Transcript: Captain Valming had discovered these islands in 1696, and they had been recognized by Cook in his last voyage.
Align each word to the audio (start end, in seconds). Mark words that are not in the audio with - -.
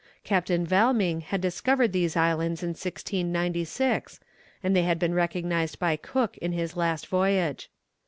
Captain 0.23 0.65
Valming 0.65 1.21
had 1.21 1.39
discovered 1.41 1.93
these 1.93 2.17
islands 2.17 2.63
in 2.63 2.69
1696, 2.69 4.19
and 4.63 4.75
they 4.75 4.81
had 4.81 4.97
been 4.97 5.13
recognized 5.13 5.77
by 5.77 5.95
Cook 5.95 6.39
in 6.39 6.53
his 6.53 6.75
last 6.75 7.05
voyage. 7.05 7.69